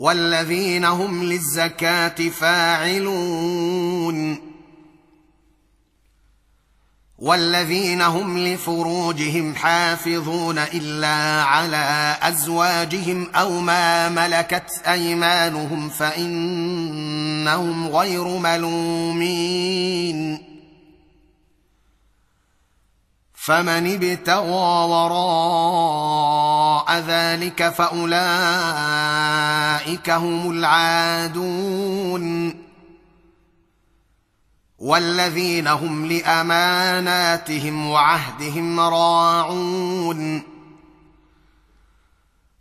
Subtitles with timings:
[0.00, 4.40] والذين هم للزكاة فاعلون.
[7.18, 19.70] والذين هم لفروجهم حافظون إلا على أزواجهم أو ما ملكت أيمانهم فإنهم غير ملومين.
[23.44, 25.20] فمن ابتغى وراء
[26.98, 28.20] ذلك فأولئك
[30.10, 32.24] هم العادون.
[34.78, 40.42] والذين هم لأماناتهم وعهدهم راعون.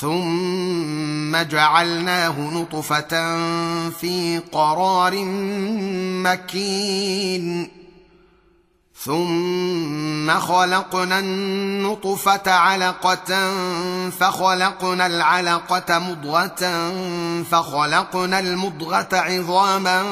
[0.00, 3.08] ثم جعلناه نطفه
[3.90, 5.14] في قرار
[6.24, 7.70] مكين.
[9.04, 13.52] ثم خلقنا النطفه علقه
[14.10, 16.92] فخلقنا العلقه مضغه
[17.50, 20.04] فخلقنا المضغه عظاما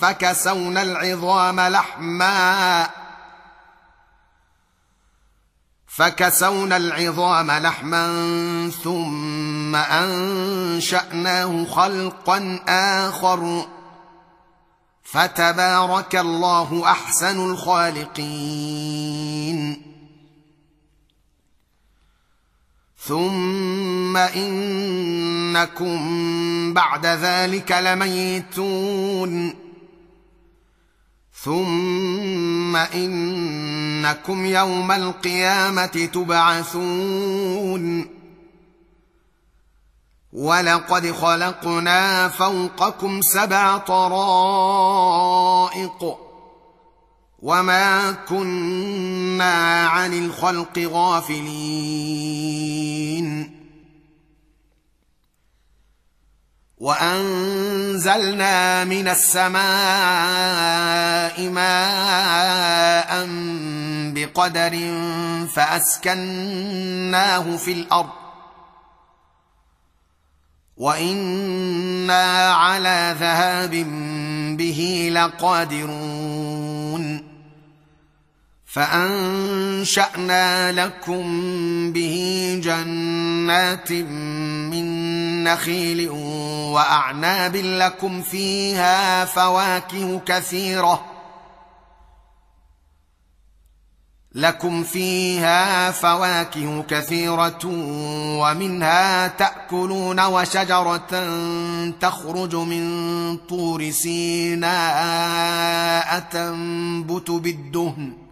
[0.00, 2.88] فكسونا العظام لحما.
[5.98, 8.06] فكسونا العظام لحما
[8.84, 13.66] ثم أنشأناه خلقا آخر
[15.02, 18.82] فتبارك الله أحسن الخالقين.
[22.98, 25.98] ثم إنكم
[26.74, 29.54] بعد ذلك لميتون.
[31.42, 37.78] ثم انكم يوم القيامه تبعثون.
[40.32, 44.48] ولقد خلقنا فوقكم سبع طرائق
[47.38, 52.08] وما كنا عن الخلق غافلين.
[57.98, 59.58] وانزلنا من السماء
[61.48, 63.26] ماء
[64.14, 64.74] بقدر
[65.54, 68.10] فأسكناه في الأرض
[70.76, 73.70] وإنا على ذهاب
[74.56, 76.67] به لقادرون
[78.68, 80.42] فأنشأنا
[80.72, 81.22] لكم
[81.92, 86.10] به جنات من نخيل
[86.72, 91.04] وأعناب لكم فيها فواكه كثيرة.
[94.34, 97.60] لكم فيها فواكه كثيرة
[98.40, 101.28] ومنها تأكلون وشجرة
[102.00, 104.68] تخرج من طور سيناء
[106.18, 108.27] تنبت بالدهن.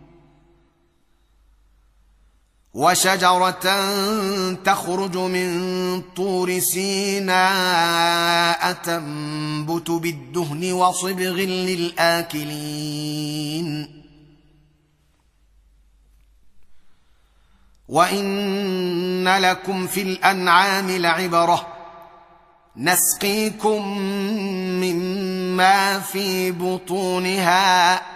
[2.76, 3.66] وشجرة
[4.54, 11.36] تخرج من طور سيناء تنبت بالدهن وصبغ
[11.72, 12.76] للآكلين.
[17.88, 21.66] وإن لكم في الأنعام لعبرة
[22.76, 23.98] نسقيكم
[24.80, 28.15] مما في بطونها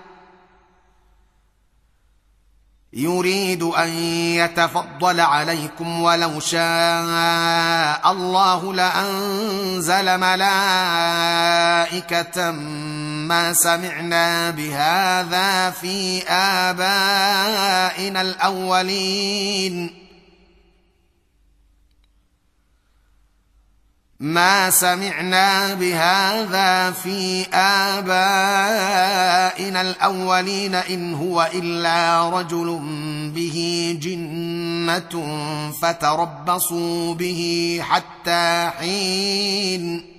[2.93, 3.89] يريد أن
[4.35, 10.41] يتفضل عليكم ولو شاء الله لأنزل ملائكة
[13.31, 20.00] ما سمعنا بهذا في آبائنا الأولين.
[24.21, 28.21] ما سمعنا بهذا في آبائنا
[29.81, 32.79] الأولين إن هو إلا رجل
[33.35, 35.25] به جنة
[35.81, 40.11] فتربصوا به حتى حين.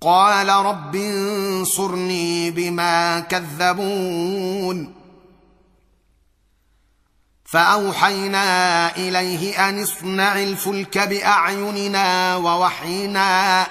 [0.00, 5.01] قال رب انصرني بما كذبون.
[7.52, 13.66] فأوحينا إليه أن اصنع الفلك بأعيننا ووحينا.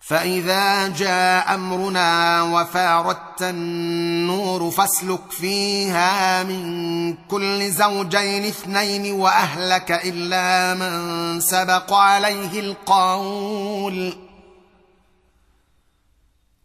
[0.00, 11.92] فإذا جاء أمرنا وفاردت النور فاسلك فيها من كل زوجين اثنين وأهلك إلا من سبق
[11.92, 14.18] عليه القول.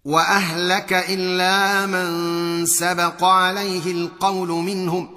[0.06, 5.17] وأهلك إلا من سبق عليه القول منهم.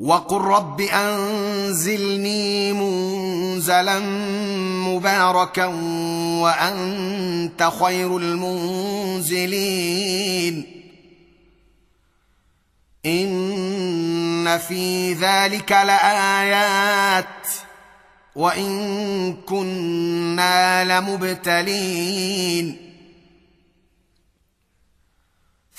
[0.00, 3.98] وقل رب أنزلني منزلا
[4.88, 5.66] مباركا
[6.40, 9.56] وأنت خير المنزلين.
[13.06, 17.46] إن في ذلك لآيات
[18.36, 22.89] وإن كنا لمبتلين.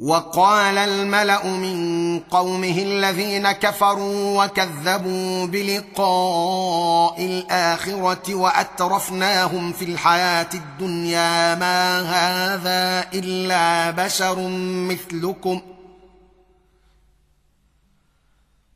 [0.00, 13.08] وقال الملأ من قومه الذين كفروا وكذبوا بلقاء الآخرة وأترفناهم في الحياة الدنيا ما هذا
[13.14, 14.48] إلا بشر
[14.88, 15.60] مثلكم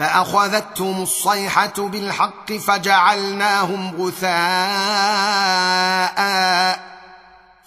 [0.00, 4.30] فأخذتهم الصيحة بالحق فجعلناهم غثاء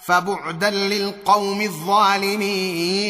[0.04, 3.04] فبعدا للقوم الظالمين.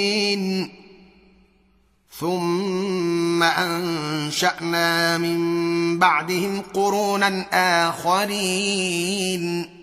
[2.19, 7.47] ثم أنشأنا من بعدهم قرونا
[7.89, 9.74] آخرين.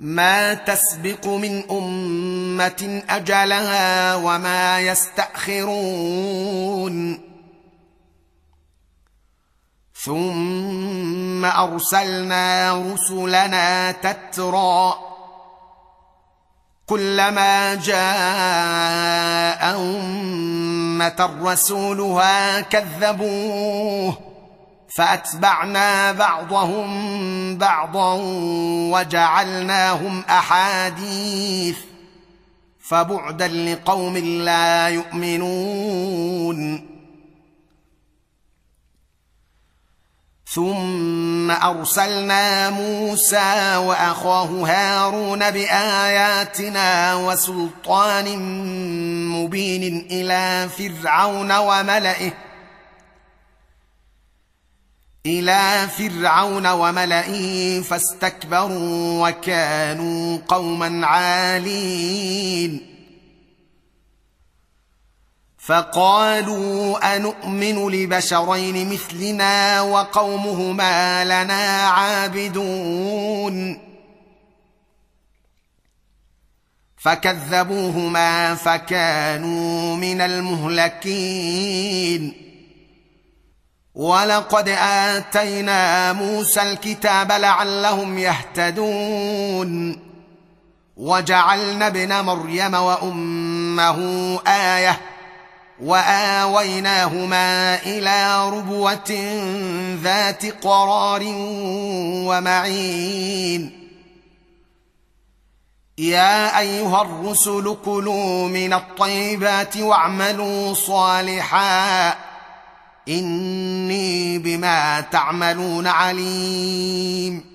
[0.00, 6.10] ما تسبق من أمة أجلها وما يستأخرون.
[10.04, 14.94] ثم أرسلنا رسلنا تترى
[16.86, 24.29] كلما جاء أمة رسولها كذبوه.
[24.96, 28.18] فأتبعنا بعضهم بعضا
[28.92, 31.76] وجعلناهم أحاديث
[32.88, 36.90] فبعدا لقوم لا يؤمنون.
[40.52, 48.38] ثم أرسلنا موسى وأخاه هارون بآياتنا وسلطان
[49.28, 52.32] مبين إلى فرعون وملئه
[55.26, 62.86] إلى فرعون وملئه فاستكبروا وكانوا قوما عالين.
[65.58, 73.80] فقالوا انومن لبشرين مثلنا وقومهما لنا عابدون.
[76.96, 81.70] فكذبوهما فكانوا من المهلكين.
[83.94, 89.98] ولقد اتينا موسى الكتاب لعلهم يهتدون
[90.96, 93.98] وجعلنا ابن مريم وامه
[94.46, 95.00] إيه
[95.82, 99.10] واويناهما إلى ربوه
[100.02, 101.22] ذات قرار
[102.26, 103.80] ومعين
[105.98, 112.29] يا ايها الرسل كلوا من الطيبات واعملوا صالحا
[113.08, 117.50] إني بما تعملون عليم.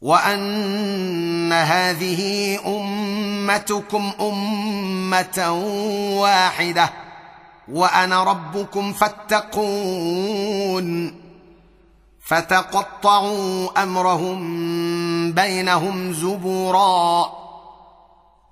[0.00, 5.52] وأن هذه أمتكم أمة
[6.20, 6.90] واحدة
[7.68, 10.48] وأنا ربكم فاتقون.
[12.26, 17.47] فتقطعوا أمرهم بينهم زبورا.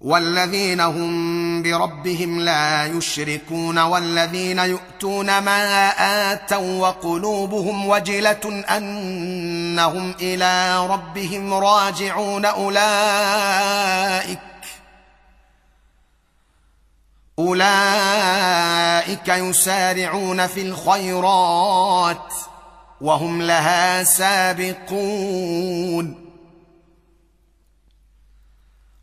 [0.00, 5.88] والذين هم بربهم لا يشركون والذين يؤتون ما
[6.32, 14.38] آتوا وقلوبهم وجلة أنهم إلى ربهم راجعون أولئك
[17.38, 22.34] أولئك يسارعون في الخيرات
[23.00, 25.50] وهم لها سابقون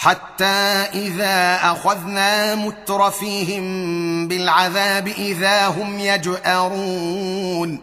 [0.00, 7.78] حتى إذا أخذنا مترفيهم بالعذاب إذا هم يجأرون.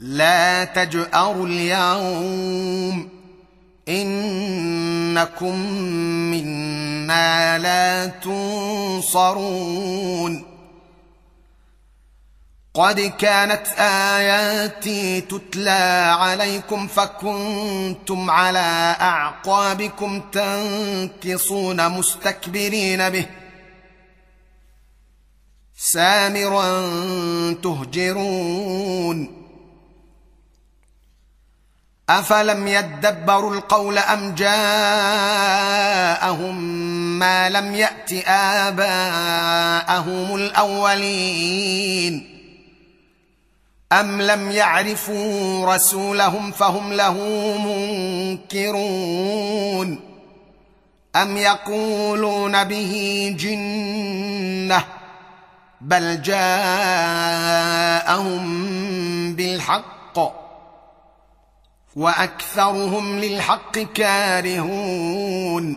[0.00, 3.08] لا تجأروا اليوم.
[3.88, 5.56] إنكم
[6.30, 9.28] منا لا تنصرون.
[12.78, 23.26] قد كانت آياتي تتلى عليكم فكنتم على أعقابكم تنكصون مستكبرين به.
[25.76, 26.90] سامرا
[27.62, 29.38] تهجرون.
[32.10, 34.58] أفلم يدبروا القول أم جاءهم
[37.18, 42.37] ما لم يأت آباءهم الأولين؟
[43.92, 47.14] ام لم يعرفوا رسولهم فهم له
[48.44, 50.00] منكرون
[51.16, 54.84] ام يقولون به جنه
[55.80, 56.48] بل جاءهم
[59.34, 60.18] بالحق
[61.96, 65.76] واكثرهم للحق كارهون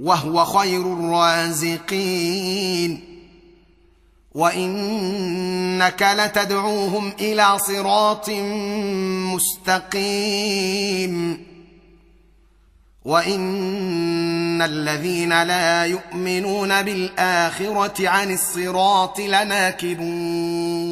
[0.00, 1.80] وهو خير الرازقين.
[4.34, 8.30] وإنك لتدعوهم إلى صراط
[9.90, 11.46] مستقيم.
[13.04, 20.91] وإن الذين لا يؤمنون بالآخرة عن الصراط لناكبون.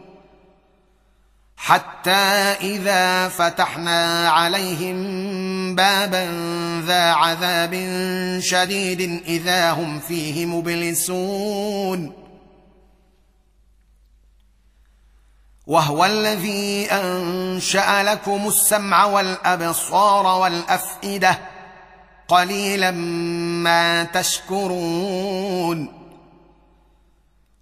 [1.63, 2.11] حتى
[2.61, 6.25] إذا فتحنا عليهم بابا
[6.85, 7.73] ذا عذاب
[8.41, 12.13] شديد إذا هم فيه مبلسون.
[15.67, 21.39] وهو الذي أنشأ لكم السمع والأبصار والأفئدة
[22.27, 26.00] قليلا ما تشكرون.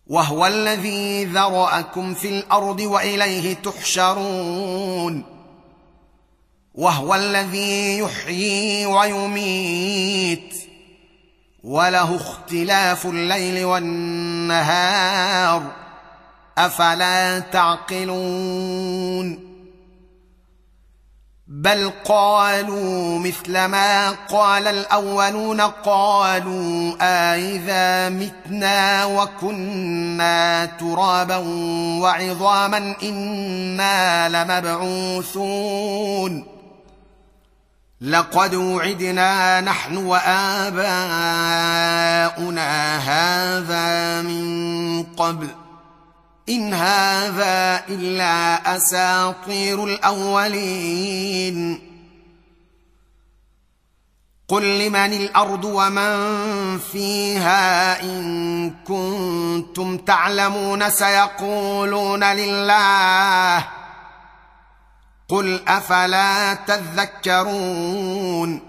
[0.10, 5.24] وهو الذي ذرأكم في الأرض وإليه تحشرون.
[6.75, 10.54] وهو الذي يحيي ويميت.
[11.63, 15.63] وله اختلاف الليل والنهار.
[16.58, 19.49] أفلا تعقلون؟
[21.60, 31.38] بل قالوا مثل ما قال الأولون قالوا أإذا متنا وكنا ترابا
[32.02, 35.80] وعظاما إنا لمبعوثون
[38.02, 40.80] لقد وعدنا نحن وآباؤنا
[42.98, 45.48] هذا من قبل
[46.49, 51.79] إن هذا إلا أساطير الأولين.
[54.47, 63.65] قل لمن الأرض ومن فيها إن كنتم تعلمون سيقولون لله.
[65.29, 68.68] قل أفلا تذكرون.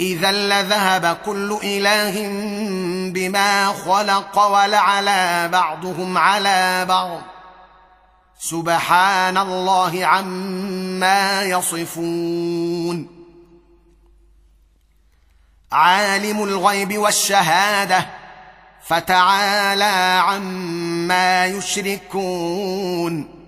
[0.00, 2.28] إذا لذهب كل إله
[3.12, 7.20] بما خلق ولعلى بعضهم على بعض.
[8.38, 13.08] سبحان الله عما يصفون.
[15.72, 18.06] عالم الغيب والشهادة
[18.86, 23.43] فتعالى عما يشركون.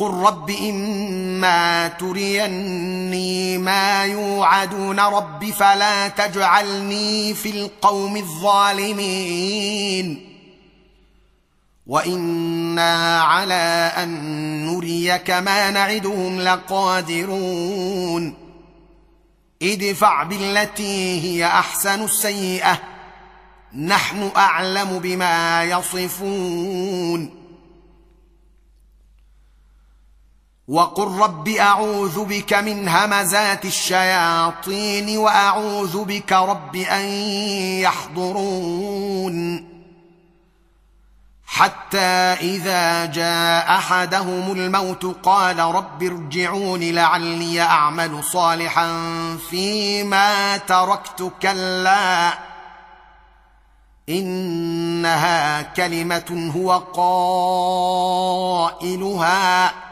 [0.00, 9.46] قل رب اما تريني ما يوعدون رب فلا تجعلني في القوم الظالمين
[11.86, 14.10] وأنا على ان
[14.66, 18.34] نريك ما نعدهم لقادرون
[19.62, 22.80] ادفع بالتي هي احسن السيئه
[23.74, 27.39] نحن اعلم بما يصفون
[30.70, 37.04] وقل رب أعوذ بك من همزات الشياطين وأعوذ بك رب أن
[37.80, 39.70] يحضرون.
[41.46, 41.98] حتى
[42.40, 48.92] إذا جاء أحدهم الموت قال رب ارجعون لعلي أعمل صالحا
[49.50, 52.32] فيما تركت كلا.
[54.08, 56.78] إنها كلمة هو
[58.78, 59.89] قائلها.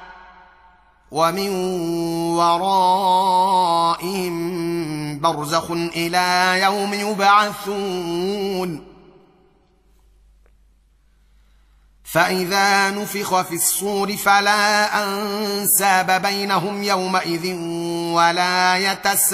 [1.11, 1.49] ومن
[2.37, 3.19] ورائهم
[5.21, 8.85] برزخ إلى يوم يبعثون.
[12.05, 17.55] فإذا نفخ في الصور فلا أنساب بينهم يومئذ
[18.13, 19.29] ولا يتساءلون.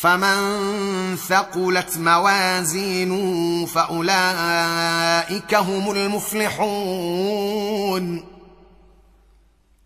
[0.00, 7.44] فمن ثقلت موازينه فاولئك هم المفلحون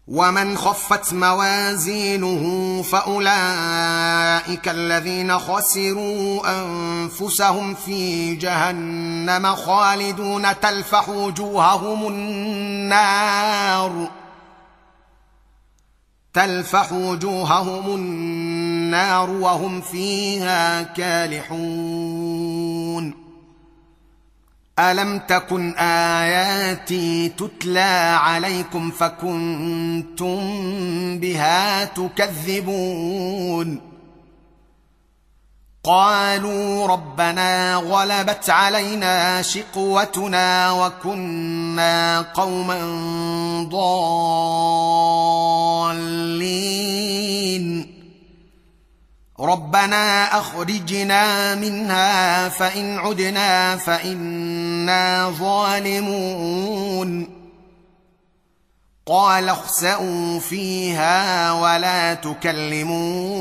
[0.09, 2.43] ومن خفت موازينه
[2.83, 14.11] فاولئك الذين خسروا انفسهم في جهنم خالدون تلفح وجوههم النار
[16.35, 18.40] تلفح وجوههم النار
[19.31, 22.41] وهم فيها كالحون.
[24.79, 30.39] ألم تكن آياتي تتلى عليكم فكنتم
[31.19, 33.81] بها تكذبون؟
[35.85, 42.81] قالوا ربنا غلبت علينا شقوتنا وكنا قوما
[43.71, 44.21] ضالين.
[49.41, 57.29] ربنا أخرجنا منها فإن عدنا فإنا ظالمون.
[59.07, 63.41] قال اخسئوا فيها ولا تكلمون.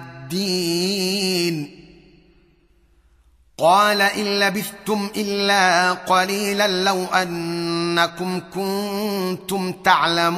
[0.33, 1.81] العادين
[3.57, 10.31] قال إن لبثتم إلا قليلا لو أنكم كنتم تعلمون.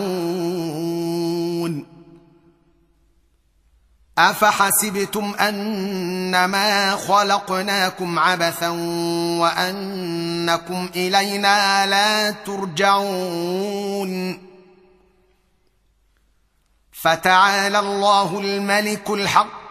[4.18, 8.70] أفحسبتم أنما خلقناكم عبثا
[9.40, 14.14] وأنكم إلينا لا ترجعون.
[16.92, 19.10] فتعالى الله الملك